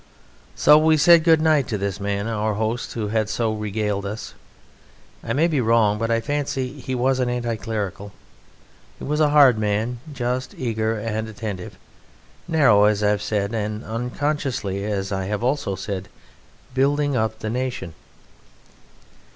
[0.55, 4.33] So we said good night to this man, our host, who had so regaled us.
[5.23, 8.11] I may be wrong, but I fancy he was an anti clerical.
[8.97, 11.77] He was a hard man, just, eager, and attentive,
[12.47, 16.09] narrow, as I have said, and unconsciously (as I have also said)
[16.73, 17.93] building up the nation.